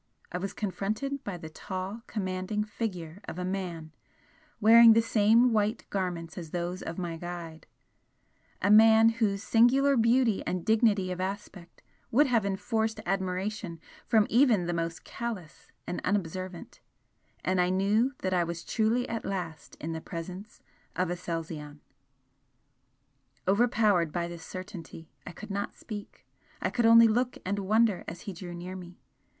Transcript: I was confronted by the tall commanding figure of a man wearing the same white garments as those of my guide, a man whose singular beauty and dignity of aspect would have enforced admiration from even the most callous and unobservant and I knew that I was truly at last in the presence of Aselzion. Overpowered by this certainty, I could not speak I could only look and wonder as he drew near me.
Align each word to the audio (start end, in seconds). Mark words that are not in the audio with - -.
I 0.31 0.39
was 0.39 0.51
confronted 0.53 1.23
by 1.23 1.37
the 1.37 1.47
tall 1.47 2.01
commanding 2.07 2.63
figure 2.63 3.21
of 3.25 3.37
a 3.37 3.45
man 3.45 3.91
wearing 4.59 4.93
the 4.93 5.01
same 5.03 5.53
white 5.53 5.85
garments 5.91 6.39
as 6.39 6.49
those 6.49 6.81
of 6.81 6.97
my 6.97 7.17
guide, 7.17 7.67
a 8.63 8.71
man 8.71 9.09
whose 9.09 9.43
singular 9.43 9.95
beauty 9.95 10.41
and 10.47 10.65
dignity 10.65 11.11
of 11.11 11.21
aspect 11.21 11.83
would 12.09 12.25
have 12.25 12.47
enforced 12.47 12.99
admiration 13.05 13.79
from 14.07 14.25
even 14.27 14.65
the 14.65 14.73
most 14.73 15.03
callous 15.03 15.71
and 15.85 16.01
unobservant 16.03 16.79
and 17.45 17.61
I 17.61 17.69
knew 17.69 18.13
that 18.23 18.33
I 18.33 18.43
was 18.43 18.63
truly 18.63 19.07
at 19.07 19.23
last 19.23 19.75
in 19.75 19.91
the 19.93 20.01
presence 20.01 20.61
of 20.95 21.11
Aselzion. 21.11 21.79
Overpowered 23.47 24.11
by 24.11 24.27
this 24.27 24.43
certainty, 24.43 25.11
I 25.27 25.31
could 25.31 25.51
not 25.51 25.75
speak 25.75 26.25
I 26.59 26.71
could 26.71 26.87
only 26.87 27.07
look 27.07 27.37
and 27.45 27.59
wonder 27.59 28.03
as 28.07 28.21
he 28.21 28.33
drew 28.33 28.55
near 28.55 28.75
me. 28.75 28.97